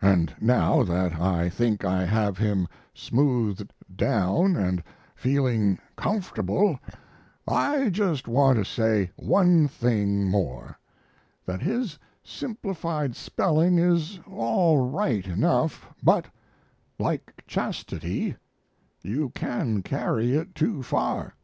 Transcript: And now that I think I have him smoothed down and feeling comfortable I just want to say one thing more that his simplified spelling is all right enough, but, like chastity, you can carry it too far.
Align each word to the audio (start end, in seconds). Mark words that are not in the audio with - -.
And 0.00 0.32
now 0.40 0.84
that 0.84 1.14
I 1.18 1.48
think 1.48 1.84
I 1.84 2.04
have 2.04 2.38
him 2.38 2.68
smoothed 2.94 3.72
down 3.96 4.54
and 4.54 4.80
feeling 5.16 5.76
comfortable 5.96 6.78
I 7.48 7.90
just 7.90 8.28
want 8.28 8.58
to 8.58 8.64
say 8.64 9.10
one 9.16 9.66
thing 9.66 10.28
more 10.30 10.78
that 11.44 11.62
his 11.62 11.98
simplified 12.22 13.16
spelling 13.16 13.76
is 13.76 14.20
all 14.30 14.78
right 14.86 15.26
enough, 15.26 15.84
but, 16.00 16.26
like 17.00 17.42
chastity, 17.48 18.36
you 19.02 19.30
can 19.30 19.82
carry 19.82 20.36
it 20.36 20.54
too 20.54 20.84
far. 20.84 21.34